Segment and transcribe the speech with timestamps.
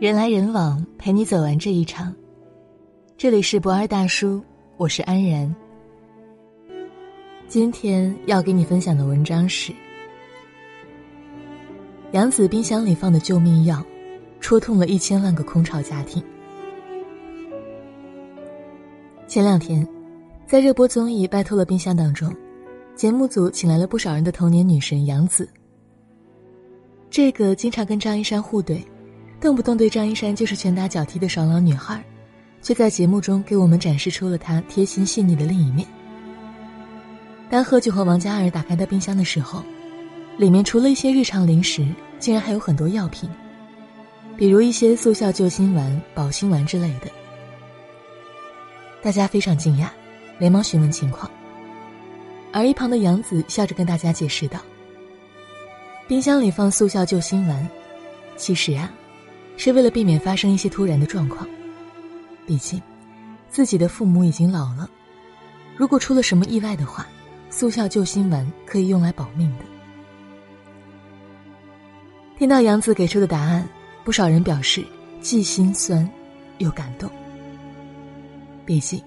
[0.00, 2.14] 人来人往，陪你走完这一场。
[3.16, 4.40] 这里是不二大叔，
[4.76, 5.52] 我是安然。
[7.48, 9.72] 今天要给你分享的文章是：
[12.12, 13.84] 杨子冰箱里放的救命药，
[14.38, 16.22] 戳痛了一千万个空巢家庭。
[19.26, 19.84] 前两天，
[20.46, 22.32] 在热播综艺《拜托了冰箱》当中，
[22.94, 25.48] 节目组请来了不少人的童年女神杨子。
[27.10, 28.80] 这个经常跟张一山互怼。
[29.40, 32.02] 动不动对张一山就是拳打脚踢的爽朗女孩，
[32.60, 35.86] 却在节目中给我们展示出了她贴心细腻的另一面。
[37.48, 39.62] 当何炅和王嘉尔打开他冰箱的时候，
[40.36, 41.86] 里面除了一些日常零食，
[42.18, 43.30] 竟然还有很多药品，
[44.36, 47.08] 比如一些速效救心丸、保心丸之类的。
[49.00, 49.86] 大家非常惊讶，
[50.38, 51.30] 连忙询问情况。
[52.52, 54.58] 而一旁的杨子笑着跟大家解释道
[56.08, 57.68] ：“冰箱里放速效救心丸，
[58.36, 58.92] 其实啊。”
[59.58, 61.46] 是为了避免发生一些突然的状况，
[62.46, 62.80] 毕竟
[63.50, 64.88] 自己的父母已经老了，
[65.76, 67.06] 如果出了什么意外的话，
[67.50, 69.64] 速效救心丸可以用来保命的。
[72.38, 73.68] 听到杨子给出的答案，
[74.04, 74.84] 不少人表示
[75.20, 76.08] 既心酸
[76.58, 77.10] 又感动。
[78.64, 79.02] 毕竟，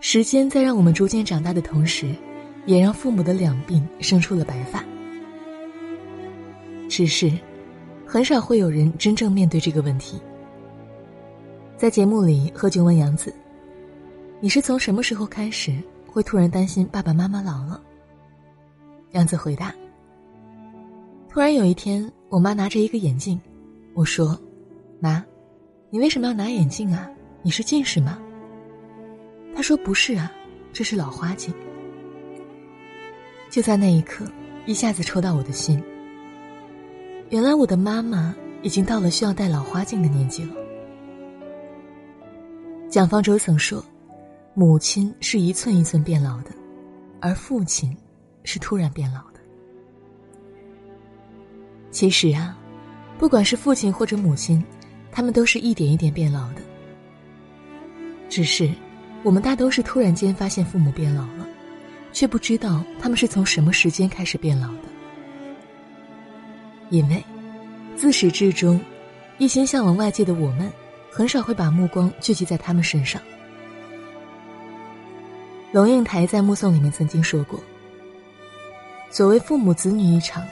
[0.00, 2.14] 时间在让我们逐渐长大的同时，
[2.66, 4.84] 也让父母的两鬓生出了白发。
[6.86, 7.32] 只是。
[8.10, 10.18] 很少会有人真正面对这个问题。
[11.76, 13.30] 在节目里，何炅问杨子
[14.40, 17.78] ：“你是从什么时候开始会突然担心爸爸妈妈老了？”
[19.12, 19.74] 杨子回答
[21.28, 23.38] ：“突然有一天，我妈拿着一个眼镜，
[23.92, 24.38] 我说
[25.00, 25.22] ：‘妈，
[25.90, 27.10] 你为什么要拿眼镜啊？
[27.42, 28.18] 你是近视吗？’
[29.54, 30.32] 她说：‘不是啊，
[30.72, 31.52] 这是老花镜。’
[33.52, 34.24] 就在那一刻，
[34.64, 35.78] 一下子戳到我的心。”
[37.30, 40.54] 原来我的妈妈已经到了需要戴老花镜的年纪了。
[42.88, 43.84] 蒋方舟曾说
[44.54, 46.50] ：“母亲是一寸一寸变老的，
[47.20, 47.94] 而父亲
[48.44, 49.40] 是突然变老的。”
[51.90, 52.56] 其实啊，
[53.18, 54.64] 不管是父亲或者母亲，
[55.12, 56.62] 他们都是一点一点变老的。
[58.30, 58.70] 只是，
[59.22, 61.46] 我们大都是突然间发现父母变老了，
[62.10, 64.97] 却不知道他们是从什么时间开始变老的。
[66.90, 67.22] 因为，
[67.96, 68.80] 自始至终，
[69.38, 70.72] 一心向往外界的我们，
[71.10, 73.20] 很少会把目光聚集在他们身上。
[75.70, 77.60] 龙应台在《目送》里面曾经说过
[79.10, 80.42] ：“所谓父母子女一场，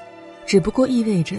[0.44, 1.36] 只不过意味着，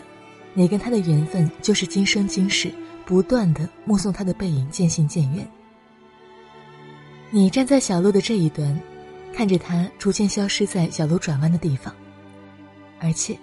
[0.53, 2.71] 你跟他的缘分就是今生今世
[3.05, 5.47] 不断的目送他的背影渐行渐远。
[7.29, 8.79] 你站在小路的这一端，
[9.31, 11.93] 看着他逐渐消失在小路转弯的地方，
[12.99, 13.37] 而且。”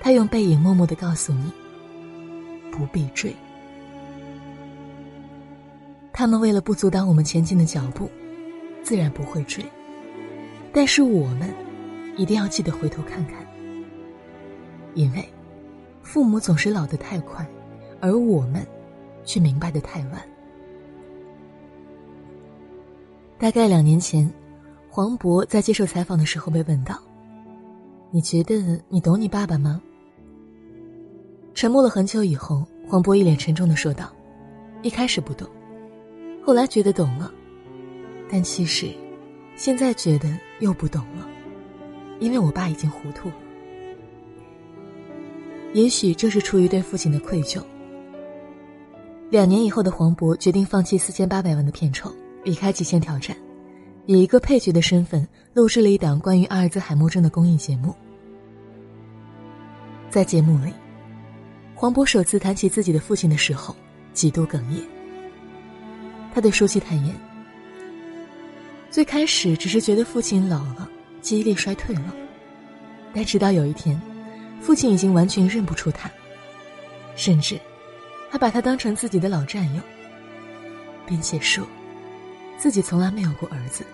[0.00, 1.52] 他用背影默默的告诉你
[2.70, 3.34] ：“不必追。”
[6.12, 8.10] 他们为了不阻挡我们前进的脚步，
[8.82, 9.64] 自然不会追。
[10.72, 11.52] 但是我们
[12.16, 13.46] 一定要记得回头看看，
[14.94, 15.28] 因为
[16.02, 17.46] 父母总是老得太快，
[18.00, 18.66] 而我们
[19.24, 20.22] 却明白的太晚。
[23.38, 24.32] 大概两年前，
[24.88, 26.98] 黄渤在接受采访的时候被问到。
[28.10, 29.80] 你觉得你懂你爸爸吗？
[31.54, 34.12] 沉默了很久以后，黄渤一脸沉重的说道
[34.82, 35.48] ：“一开始不懂，
[36.42, 37.32] 后来觉得懂了，
[38.30, 38.88] 但其实，
[39.56, 41.26] 现在觉得又不懂了，
[42.20, 43.34] 因为我爸已经糊涂了。
[45.74, 47.60] 也许这是出于对父亲的愧疚。”
[49.28, 52.12] 两年以后的黄渤决定放弃四千八百万的片酬，
[52.44, 53.36] 离开《极限挑战》，
[54.06, 57.92] 以一个配角的身份录制了一档关于阿尔兹海默症的公益节目。
[60.08, 60.72] 在节目里，
[61.74, 63.74] 黄渤首次谈起自己的父亲的时候，
[64.12, 64.80] 几度哽咽。
[66.32, 67.12] 他对舒淇坦言
[68.90, 70.88] ：“最开始只是觉得父亲老了，
[71.20, 72.14] 记忆力衰退了，
[73.12, 74.00] 但直到有一天，
[74.60, 76.08] 父亲已经完全认不出他，
[77.16, 77.58] 甚至，
[78.30, 79.82] 还把他当成自己的老战友，
[81.06, 81.66] 并且说，
[82.58, 83.84] 自己从来没有过儿子。”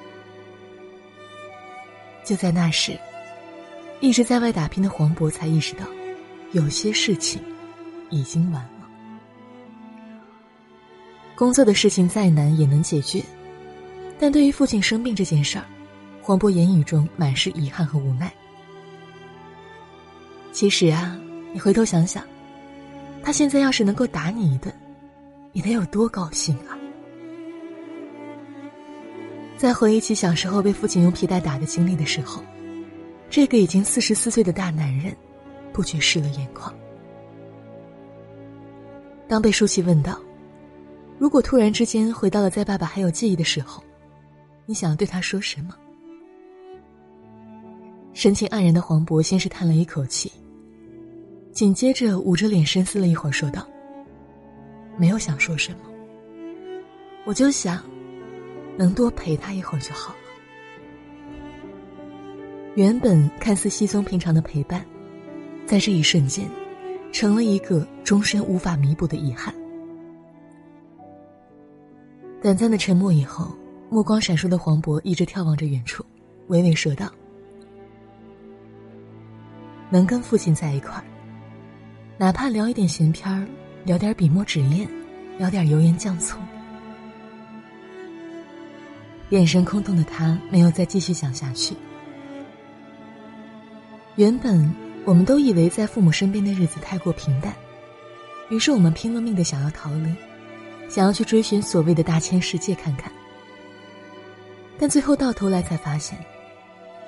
[2.25, 2.99] 就在那时，
[4.01, 5.85] 一直在外打拼的黄渤才意识到。
[6.53, 7.43] 有些事情
[8.11, 8.87] 已经晚了。
[11.35, 13.25] 工作的事情再难也能解决，
[14.19, 15.65] 但对于父亲生病这件事儿，
[16.21, 18.31] 黄渤言语中满是遗憾和无奈。
[20.53, 21.19] 其实啊，
[21.55, 22.23] 你回头想想，
[23.23, 24.71] 他现在要是能够打你一顿，
[25.53, 26.77] 你得有多高兴啊！
[29.63, 32.43] 在回忆起小时候被父亲用皮带打的经历的时候，
[33.31, 35.15] 这个已经四十四岁的大男人。
[35.73, 36.75] 不觉湿了眼眶。
[39.29, 40.21] 当被舒淇问到
[41.17, 43.81] ：“如果突然之间回到了在爸爸还有记忆的时候，
[44.67, 45.77] 你想要对他说什么？”
[48.13, 50.33] 神情黯然的黄渤先是叹了一口气，
[51.53, 53.65] 紧接着捂着脸深思了一会儿，说道
[54.99, 55.79] ：“没有想说什么，
[57.25, 57.83] 我就想，
[58.77, 60.19] 能多陪他一会儿就好了。”
[62.75, 64.85] 原本看似稀松平常的陪伴，
[65.67, 66.49] 在这一瞬间，
[67.13, 69.55] 成了一个终身无法弥补的遗憾。
[72.41, 73.53] 短暂的沉默以后，
[73.91, 76.05] 目光闪烁的黄渤一直眺望着远处，
[76.49, 77.13] 娓娓说道
[79.91, 81.05] ：“能跟父亲在一块儿，
[82.17, 83.47] 哪怕聊一点闲篇儿，
[83.85, 84.89] 聊点笔墨纸砚，
[85.39, 86.39] 聊点油盐酱醋。”
[89.33, 91.75] 眼神空洞的他没有再继续讲下去。
[94.17, 94.71] 原本
[95.07, 97.55] 我们都以为在父母身边的日子太过平淡，
[98.51, 100.15] 于是我们拼了命的想要逃离，
[100.87, 103.11] 想要去追寻所谓的大千世界看看。
[104.79, 106.19] 但最后到头来才发现，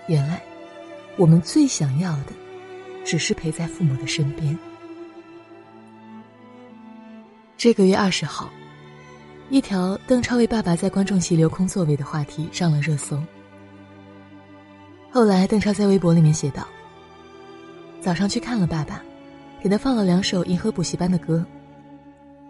[0.08, 0.42] 原来
[1.18, 2.32] 我们最想要的，
[3.04, 4.58] 只是陪在父母的身边。
[7.58, 8.50] 这个月二十号，
[9.54, 13.22] 一条邓超为爸爸在观众席留空座位的话题上了热搜。
[15.12, 16.66] 后来，邓超在微博里面写道。
[18.00, 19.00] 早上去看了爸爸，
[19.62, 21.46] 给他放了两首银河补习班的歌，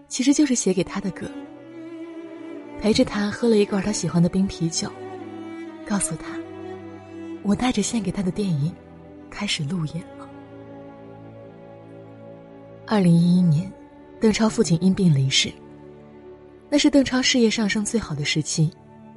[0.09, 1.31] 其实就是写给他的歌。
[2.81, 4.91] 陪着他喝了一罐他喜欢的冰啤酒，
[5.87, 6.25] 告诉他，
[7.43, 8.75] 我带着献给他的电影，
[9.29, 10.27] 开始路演了。
[12.87, 13.71] 二零一一年，
[14.19, 15.53] 邓超父亲因病离世，
[16.75, 18.69] 那是邓超事业上升最好的时期，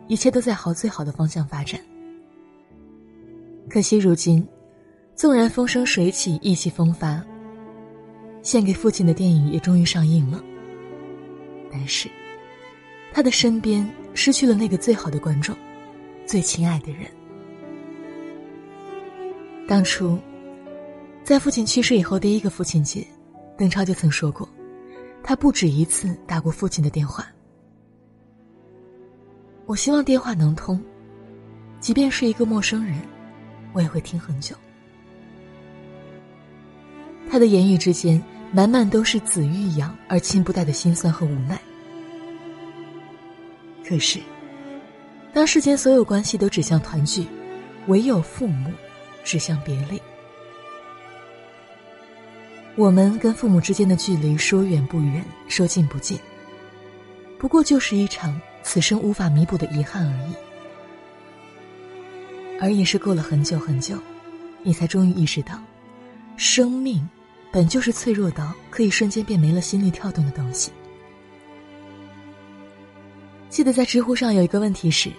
[0.08, 1.82] 一切都在朝最好的方向发展。
[3.68, 4.48] 可惜如今。
[5.16, 7.20] 纵然风生水起，意气风发。
[8.44, 10.40] 献给父亲的电影也终于上映了。
[11.72, 12.08] 但是，
[13.12, 15.58] 他的身边失去了那个最好的观众，
[16.28, 17.08] 最亲爱的人。
[19.68, 20.20] 当初，
[21.24, 23.04] 在父亲去世以后第一个父亲节，
[23.58, 24.48] 邓超就曾说过，
[25.24, 27.28] 他不止一次打过父亲的电话。
[29.68, 30.82] 我希望电话能通，
[31.82, 33.02] 即便是一个陌生人，
[33.74, 34.56] 我也会听很久。
[37.30, 38.24] 他的言语之间，
[38.54, 41.60] 满满都是子欲养而亲不待的心酸和无奈。
[43.86, 44.22] 可是，
[45.34, 47.28] 当世间所有关系都指向团聚，
[47.88, 48.72] 唯有父母
[49.26, 50.02] 指向别离。
[52.78, 56.18] 我们跟父母之间的距离，说远不远，说近不近，
[57.38, 60.34] 不过就是一场此生无法弥补的遗憾而已。
[62.60, 63.98] 而也是过了很久很久，
[64.62, 65.58] 你才终于意识到，
[66.36, 67.08] 生命。
[67.50, 70.70] 本就是脆弱到可以瞬间变没了心率跳动的东西。
[73.50, 75.10] 记得在知乎上有一个问题是：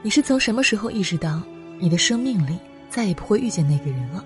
[0.00, 1.42] 你是从什么时候意识到
[1.78, 2.58] 你的生命里
[2.88, 4.24] 再也不会遇见那个人了？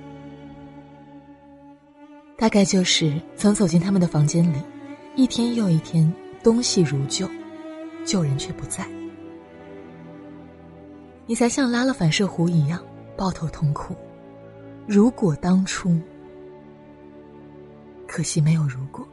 [2.38, 4.58] 大概就是从走进他们的房间里，
[5.16, 6.10] 一天又一天，
[6.44, 7.28] 东西如旧，
[8.06, 8.88] 旧人却不在，
[11.26, 12.80] 你才像拉了反射弧一样
[13.16, 13.94] 抱头痛哭。
[14.86, 15.94] 如果当初。
[18.06, 19.06] 可惜没有如果。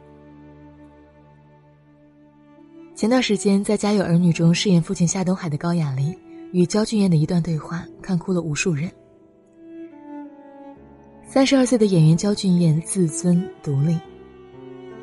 [2.94, 6.16] 前段时间在《家有儿女》中饰演父亲夏东海的高亚麟，
[6.52, 8.90] 与焦俊艳的一段对话，看哭了无数人。
[11.26, 13.98] 三十二岁的演员焦俊艳自尊独立，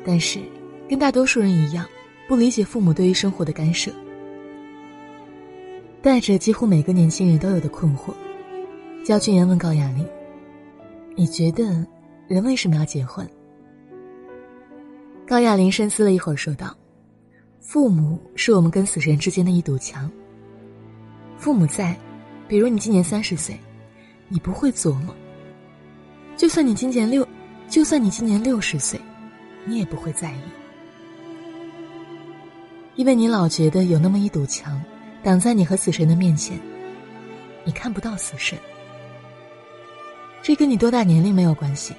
[0.06, 0.40] 但是
[0.88, 1.86] 跟大多数人一样，
[2.32, 3.92] 不理解父母对于生活的干涉，
[6.00, 8.14] 带着几乎每个年轻人都有的困惑，
[9.04, 10.02] 焦俊艳问高亚麟
[11.14, 11.86] ：“你觉得
[12.28, 13.28] 人为什么要结婚？”
[15.28, 16.74] 高亚麟深思了一会儿，说道
[17.60, 20.10] ：“父母是我们跟死神之间的一堵墙。
[21.36, 21.94] 父母在，
[22.48, 23.54] 比如你今年三十岁，
[24.28, 25.14] 你不会琢磨；
[26.34, 27.28] 就算你今年六，
[27.68, 28.98] 就算你今年六十岁，
[29.66, 30.40] 你也不会在意，
[32.96, 34.82] 因为你老觉得有那么一堵墙，
[35.22, 36.58] 挡在你和死神的面前，
[37.64, 38.58] 你看不到死神。
[40.42, 41.94] 这跟你多大年龄没有关系，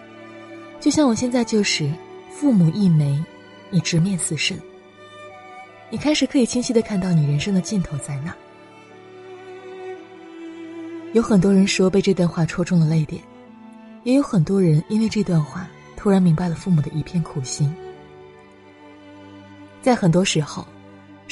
[0.80, 1.90] 就像我现在就是。”
[2.36, 3.24] 父母一枚，
[3.70, 4.60] 你直面死神。
[5.92, 8.36] 你开始可以清晰的看到你人生的尽头在哪。
[11.14, 13.22] 有很多人说被这段话戳中了泪点，
[14.04, 17.74] 也有很多人因为这段话突然明白了父母的一片苦心。
[19.82, 20.66] 在很多时候，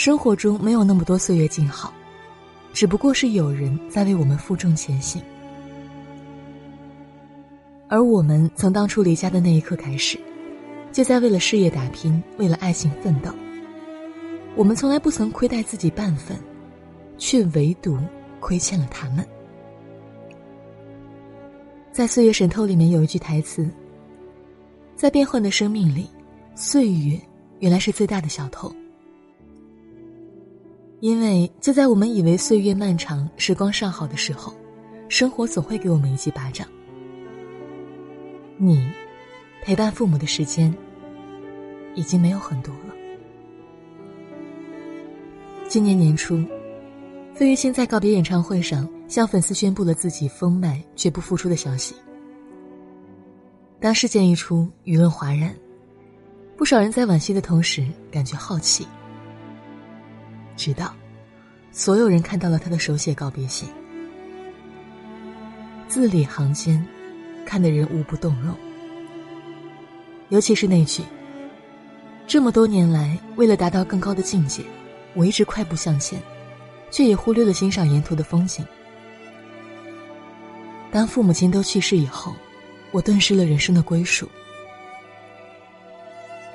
[0.04, 1.94] 生活中没有那么多岁月静好，
[2.74, 5.22] 只不过是有人在为我们负重前行。
[7.88, 10.20] 而我们从当初离家的那一刻开始。
[10.92, 13.32] 就在为了事业打拼，为了爱情奋斗。
[14.56, 16.36] 我们从来不曾亏待自己半分，
[17.20, 17.96] 却唯独
[18.40, 19.24] 亏欠了他们。
[21.92, 23.70] 在《岁月神偷》里面有一句台词
[24.98, 26.10] ：“在变幻的生命里，
[26.56, 27.22] 岁月
[27.60, 28.74] 原来是最大的小偷。”
[31.02, 34.54] 因为就在我们以为岁月漫长、时光尚好的时候，
[35.10, 36.68] 生活总会给我们一记巴掌。
[38.56, 38.88] 你
[39.64, 40.72] 陪伴父母的时间
[41.96, 42.94] 已经没有很多了。
[45.68, 46.40] 今年年初，
[47.34, 51.96] 费玉清在告别演唱会上向粉丝宣布了自己封麦绝不复出的消息。
[53.80, 55.52] 当事件一出，舆论哗然，
[56.56, 58.86] 不少人在惋惜的同时感觉好奇。
[60.62, 60.94] 直到，
[61.72, 63.68] 所有人看到了他的手写告别信，
[65.88, 66.86] 字里行间。
[67.44, 68.56] 看的人无不动容，
[70.30, 71.02] 尤其是那句
[72.28, 74.64] ：“这么多年来，为了达到更高的境界，
[75.16, 76.22] 我一直快步向前，
[76.92, 78.64] 却也忽略了欣赏沿途的风景。”
[80.92, 82.34] 当父母亲都去世以后，
[82.92, 84.30] 我顿失了人生的归属。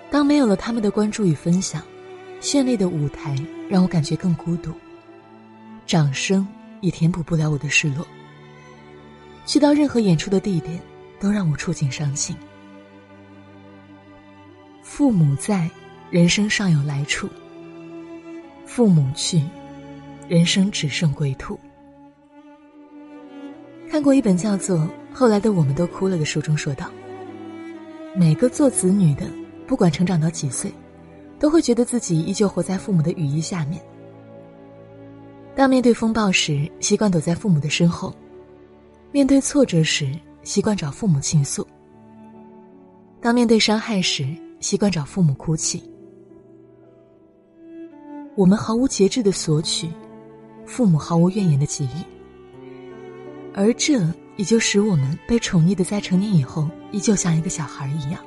[0.08, 1.82] 当没有了他们的关注与分享，
[2.40, 3.36] 绚丽的舞台
[3.68, 4.72] 让我感觉更孤独，
[5.86, 6.46] 掌声
[6.80, 8.06] 也填补不了我的失落。
[9.44, 10.80] 去到任何演出的地点，
[11.20, 12.36] 都让我触景伤情。
[14.82, 15.70] 父母在，
[16.10, 17.28] 人生尚有来处；
[18.64, 19.42] 父母去，
[20.28, 21.58] 人生只剩归途。
[23.90, 24.78] 看过一本叫做
[25.12, 26.90] 《后来的我们都哭了》的书中说道
[28.16, 29.30] ：“每个做子女的，
[29.66, 30.72] 不管成长到几岁，
[31.38, 33.82] 都会觉得自己依旧活在父母的羽翼下面。
[35.54, 38.14] 当面对风暴时，习惯躲在父母的身后。”
[39.12, 40.12] 面对挫折时，
[40.42, 41.62] 习惯找父母倾诉；
[43.20, 44.26] 当面对伤害时，
[44.60, 45.82] 习惯找父母哭泣。
[48.34, 49.88] 我们毫无节制的索取，
[50.66, 52.04] 父母毫无怨言的给予，
[53.54, 53.98] 而这
[54.36, 58.20] 也就使我们被宠溺的在成年以后，依旧像一个小孩一样。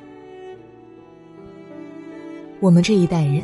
[2.62, 3.42] 我们这一代人，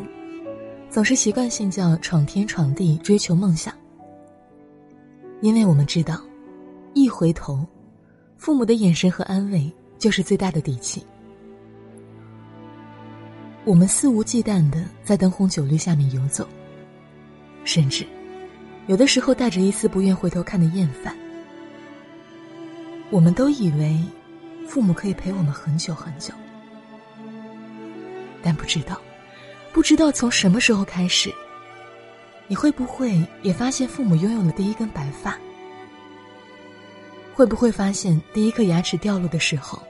[0.90, 3.72] 总是习惯性叫闯天闯地追求梦想，
[5.40, 6.20] 因为我们知道。
[6.92, 7.66] 一回头，
[8.36, 11.04] 父母的眼神和安慰就是最大的底气。
[13.64, 16.46] 我们肆无忌惮的在灯红酒绿下面游走，
[17.64, 18.04] 甚至
[18.86, 21.16] 有的时候带着一丝不愿回头看的厌烦。
[23.10, 23.98] 我们都以为
[24.66, 26.32] 父母可以陪我们很久很久，
[28.46, 28.96] 但不知道，
[29.72, 31.34] 不知道从什么时候开始，
[32.46, 35.36] 你会不会也发现父母拥有了第一根白发？
[37.34, 39.82] 会不会发现，第一颗牙齿掉落的时候，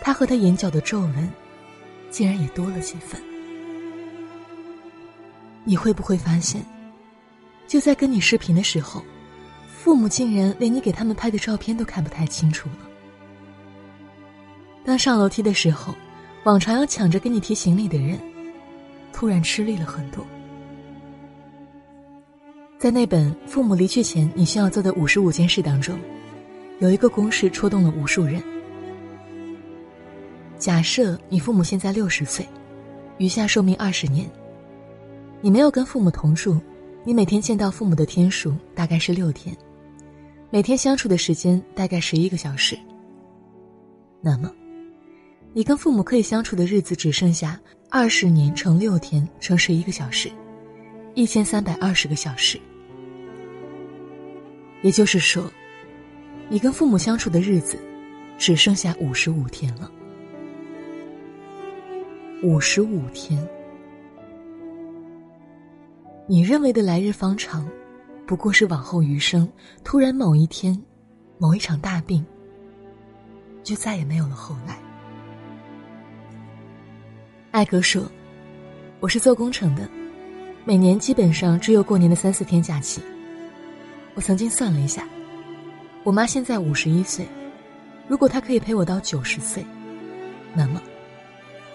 [0.00, 1.28] 他和他眼角的皱纹，
[2.08, 3.20] 竟然也多了几分？
[5.64, 6.64] 你会不会发现，
[7.66, 9.02] 就在跟你视频的时候，
[9.66, 12.88] 父母竟然连你给他们拍的照片都看不太清楚了？
[14.84, 15.92] 当上楼梯的时候，
[16.46, 18.16] 往常要抢着给你提行李的人，
[19.12, 20.24] 突然吃力了很多。
[22.78, 25.98] 在那本《父母离去前你需要做的五十五件事》当中。
[26.78, 28.40] 有一个公式戳动了无数人。
[30.58, 32.46] 假设你父母现在六十岁，
[33.16, 34.30] 余下寿命二十年。
[35.40, 36.60] 你没有跟父母同住，
[37.02, 39.56] 你每天见到父母的天数大概是六天，
[40.50, 42.78] 每天相处的时间大概十一个小时。
[44.20, 44.52] 那么，
[45.56, 47.58] 你跟父母可以相处的日子只剩下
[47.88, 50.30] 二十年乘六天乘十一个小时，
[51.14, 52.60] 一千三百二十个小时。
[54.82, 55.50] 也就是说。
[56.50, 57.78] 你跟父母相处的日子，
[58.36, 59.90] 只剩下五十五天了。
[62.42, 63.42] 五十五天，
[66.28, 67.66] 你认为的来日方长，
[68.26, 69.50] 不过是往后余生。
[69.82, 70.78] 突然某一天，
[71.38, 72.22] 某一场大病，
[73.64, 74.78] 就再也没有了后来。
[77.56, 78.04] 艾格说
[79.00, 79.88] ：“我是做工程的，
[80.66, 83.00] 每年基本上只有过年的三四天假期。
[84.12, 85.08] 我曾经算了一下。”
[86.04, 87.26] 我妈现在五十一岁，
[88.08, 89.64] 如果她可以陪我到九十岁，
[90.52, 90.82] 那么，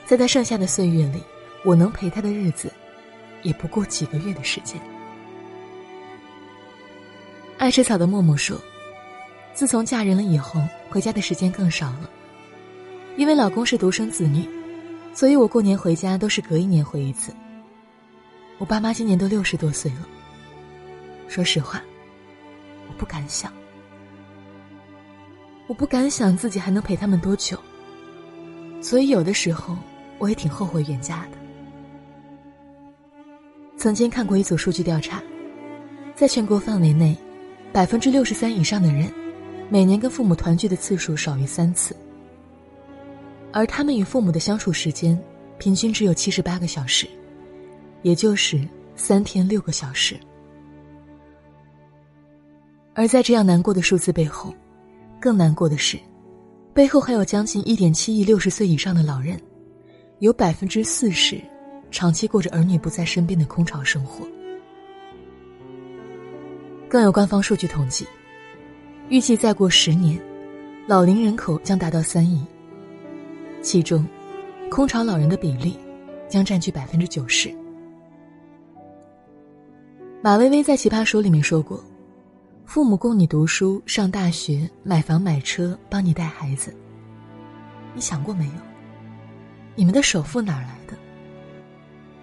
[0.05, 1.19] 在她剩下的岁月里，
[1.65, 2.71] 我能陪她的日子，
[3.41, 4.79] 也不过几个月的时间。
[7.57, 8.55] 爱吃草的默默说
[9.55, 10.61] ：“自从嫁人了以后，
[10.91, 12.07] 回家的时间更少了，
[13.17, 14.47] 因为老公是独生子女，
[15.13, 17.33] 所以我过年回家都是隔一年回一次。
[18.57, 20.07] 我爸妈今年都六十多岁了，
[21.27, 21.81] 说实话，
[22.87, 23.51] 我不敢想。”
[25.67, 27.57] 我不敢想自己还能陪他们多久，
[28.81, 29.77] 所以有的时候，
[30.17, 31.37] 我也挺后悔远嫁的。
[33.77, 35.23] 曾经看过一组数据调查，
[36.13, 37.17] 在全国范围内，
[37.71, 39.09] 百分之六十三以上的人，
[39.69, 41.95] 每年跟父母团聚的次数少于三次，
[43.53, 45.19] 而他们与父母的相处时间，
[45.57, 47.07] 平均只有七十八个小时，
[48.01, 48.59] 也就是
[48.95, 50.15] 三天六个小时。
[52.93, 54.53] 而在这样难过的数字背后，
[55.19, 55.97] 更难过的是，
[56.73, 59.39] 背后还有将近一点七亿六十岁以上的老人，
[60.19, 61.39] 有百分之四十
[61.89, 64.25] 长期过着儿女不在身边的空巢生活。
[66.89, 68.05] 更有官方数据统计，
[69.07, 70.19] 预计再过十年，
[70.87, 72.45] 老龄人口将达到三亿，
[73.61, 74.03] 其中，
[74.71, 75.77] 空巢老人的比例
[76.27, 77.53] 将占据百分之九十。
[80.23, 81.83] 马薇薇在《奇葩说》里面说过。
[82.63, 86.73] 父母供你读书、上大学、买房买车，帮你带孩子。
[87.93, 88.51] 你想过没有？
[89.75, 90.95] 你们的首付哪来的？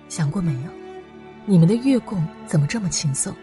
[0.08, 0.70] 想过没有？
[1.44, 3.34] 你们的月供怎么这么轻松？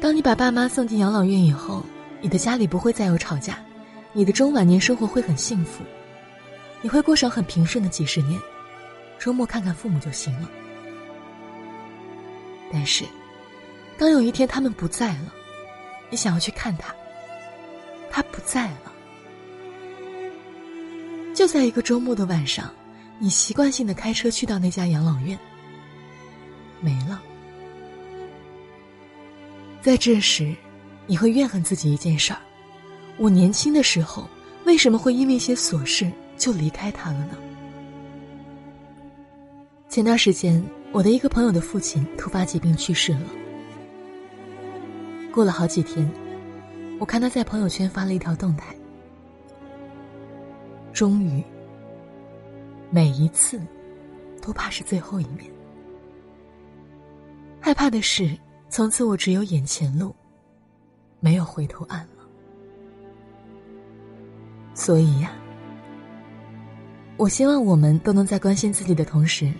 [0.00, 1.84] 当你把爸妈送进养老院以后，
[2.20, 3.56] 你的家里不会再有吵架，
[4.18, 5.84] 你的中晚年生活会很幸福，
[6.82, 8.36] 你会过上很平顺的几十年，
[9.16, 10.50] 周末看看父母就行了。
[12.72, 13.04] 但是。
[13.96, 15.32] 当有一天他们不在了，
[16.10, 16.92] 你想要去看他，
[18.10, 18.92] 他不在了。
[21.32, 22.74] 就在一个周末的晚上，
[23.20, 25.38] 你习惯性的开车去到那家养老院，
[26.80, 27.22] 没了。
[29.80, 30.52] 在这时，
[31.06, 32.40] 你会怨恨自己一件事儿：
[33.18, 34.28] 我年轻的时候
[34.64, 37.36] 为什么会因为一些琐事就离开他了呢？
[39.88, 43.22] 前段时间，我的一个朋友的父亲突发疾病去世了。
[45.32, 46.08] 过了好几天，
[47.00, 48.74] 我看他在朋友圈发了一条动态。
[50.92, 51.42] 终于，
[52.90, 53.60] 每一次，
[54.42, 55.50] 都怕是最后一面。
[57.60, 58.36] 害怕的是，
[58.68, 60.14] 从此我只有眼前路，
[61.18, 62.17] 没有回头岸了。
[64.78, 65.32] 所以呀，
[67.16, 69.52] 我希望我们都能在关心自己的同时，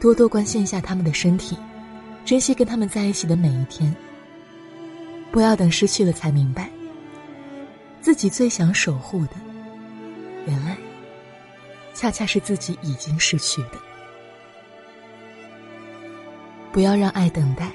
[0.00, 1.56] 多多关心一下他们的身体，
[2.24, 3.94] 珍惜跟他们在一起的每一天。
[5.30, 6.68] 不要等失去了才明白，
[8.00, 9.36] 自己最想守护的，
[10.44, 10.76] 原来
[11.94, 13.78] 恰恰是自己已经失去的。
[16.72, 17.70] 不要让爱等待，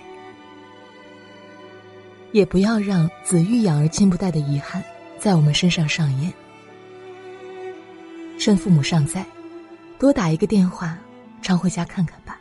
[2.34, 4.84] 也不要让子欲养而亲不待的遗憾
[5.18, 6.34] 在我们身上上演。
[8.40, 9.26] 趁父母尚在，
[10.00, 10.98] 多打一个电话，
[11.42, 12.40] 常回家看看吧。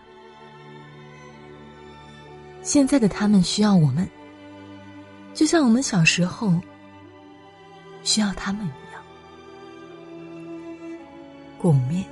[2.63, 4.09] 现在的他们需要我们。
[5.35, 6.53] 就像我们小时候
[8.03, 9.03] 需要他们一样，
[11.59, 12.05] 共勉。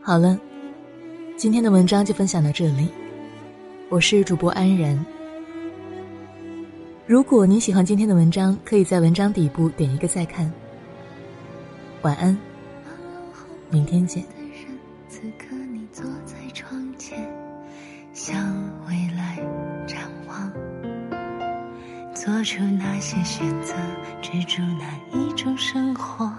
[0.00, 0.38] 好了，
[1.36, 2.88] 今天的文章就分享到这里，
[3.88, 5.04] 我是主播安然。
[7.12, 10.50] 如果您喜欢今天的文章，可以在文章底部点一个再看。
[12.00, 12.34] 晚安，
[13.68, 14.24] 明天见。
[22.14, 23.74] 做出那些选择，
[24.22, 26.32] 执着哪一种生活，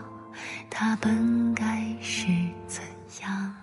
[0.71, 2.25] 它本该是
[2.65, 2.81] 怎
[3.21, 3.53] 样？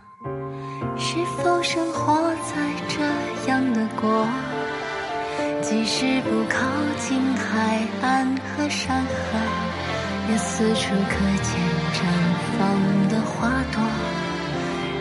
[0.97, 4.29] 是否生活在这样的国，
[5.71, 6.59] 即使不靠
[6.99, 9.39] 近海岸和山河，
[10.29, 11.61] 也四处可见
[11.95, 12.03] 绽
[12.59, 12.59] 放
[13.09, 13.81] 的花朵。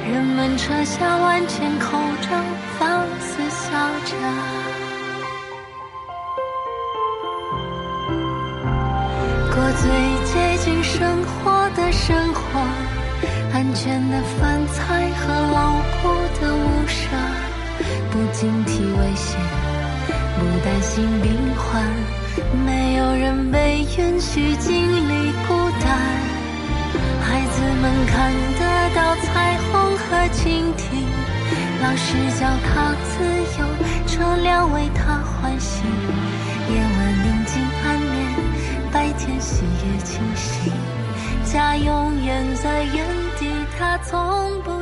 [0.07, 2.29] 人们扯下万千口罩，
[2.77, 3.71] 放肆笑
[4.05, 4.15] 着。
[9.55, 9.89] 过最
[10.31, 12.59] 接近生活的生活，
[13.55, 17.09] 安全的饭菜和牢固的屋舍，
[18.11, 19.39] 不警惕危险，
[20.39, 21.83] 不担心病患，
[22.65, 25.99] 没有人被允许经历孤单。
[27.21, 28.61] 孩子们看得
[28.95, 31.03] 到彩虹和蜻蜓，
[31.83, 32.07] 老师
[32.39, 33.21] 教他自
[33.59, 33.61] 由，
[34.07, 38.09] 车辆为他欢喜，夜晚宁静安眠。
[38.91, 40.73] 白天喜悦清醒，
[41.51, 43.05] 家永远在原
[43.37, 43.45] 地，
[43.77, 44.78] 他从不。